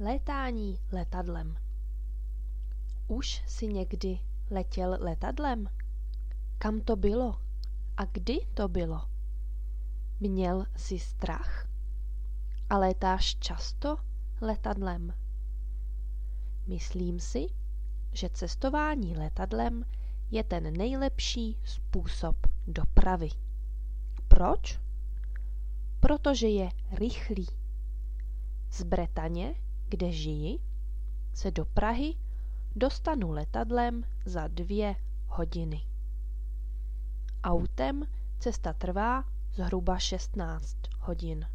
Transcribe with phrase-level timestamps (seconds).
[0.00, 1.56] Létání letadlem.
[3.08, 4.18] Už si někdy
[4.50, 5.68] letěl letadlem?
[6.58, 7.40] Kam to bylo?
[7.96, 9.02] A kdy to bylo?
[10.20, 11.68] Měl jsi strach?
[12.70, 13.96] A létáš často
[14.40, 15.14] letadlem?
[16.66, 17.46] Myslím si,
[18.12, 19.84] že cestování letadlem
[20.30, 22.36] je ten nejlepší způsob
[22.66, 23.28] dopravy.
[24.28, 24.80] Proč?
[26.00, 27.46] Protože je rychlý.
[28.70, 29.54] Z Bretaně,
[29.88, 30.58] kde žiji,
[31.34, 32.14] se do Prahy
[32.76, 35.82] dostanu letadlem za dvě hodiny.
[37.44, 38.06] Autem
[38.38, 41.46] cesta trvá zhruba 16 hodin,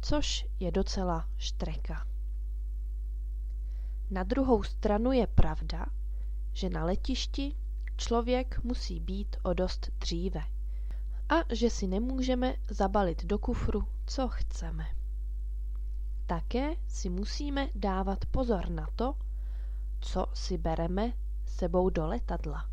[0.00, 2.06] což je docela štreka.
[4.10, 5.86] Na druhou stranu je pravda,
[6.52, 7.56] že na letišti
[7.96, 10.40] člověk musí být o dost dříve
[11.28, 14.86] a že si nemůžeme zabalit do kufru, co chceme.
[16.26, 19.14] Také si musíme dávat pozor na to,
[20.00, 21.12] co si bereme
[21.46, 22.68] sebou do letadla.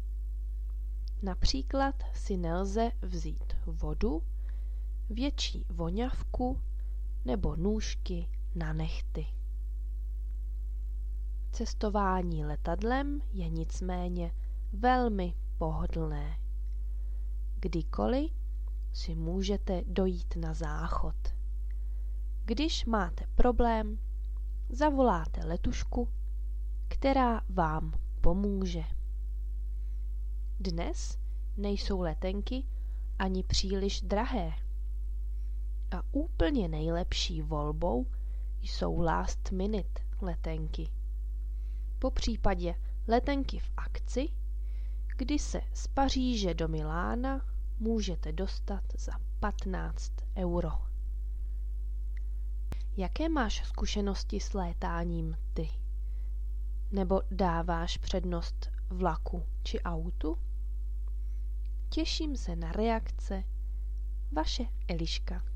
[1.22, 4.24] Například si nelze vzít vodu,
[5.09, 6.62] větší voňavku
[7.26, 9.26] nebo nůžky na nechty.
[11.52, 14.31] Cestování letadlem je nicméně
[14.74, 16.40] velmi pohodlné.
[17.59, 18.31] Kdykoliv
[18.94, 21.16] si můžete dojít na záchod.
[22.46, 24.00] Když máte problém,
[24.70, 26.10] zavoláte letušku,
[26.88, 28.84] která vám pomůže.
[30.60, 31.18] Dnes
[31.58, 32.64] nejsou letenky
[33.20, 34.52] ani příliš drahé.
[35.92, 38.08] A úplně nejlepší volbou
[38.62, 40.90] jsou last minute letenky.
[42.00, 42.76] Po případě
[43.08, 44.30] letenky v akci,
[45.18, 47.42] kdy se z Paříže do Milána
[47.80, 50.93] můžete dostat za 15 euro.
[52.98, 55.70] Jaké máš zkušenosti s létáním ty?
[56.92, 60.38] Nebo dáváš přednost vlaku či autu?
[61.90, 63.44] Těším se na reakce.
[64.32, 65.53] Vaše Eliška.